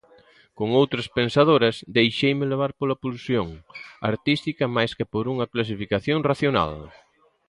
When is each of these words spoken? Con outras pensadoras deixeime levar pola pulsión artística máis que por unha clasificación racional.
Con 0.57 0.69
outras 0.81 1.07
pensadoras 1.17 1.75
deixeime 1.97 2.49
levar 2.51 2.71
pola 2.79 2.99
pulsión 3.03 3.47
artística 4.11 4.63
máis 4.75 4.91
que 4.97 5.09
por 5.13 5.23
unha 5.33 5.49
clasificación 5.53 6.19
racional. 6.31 6.73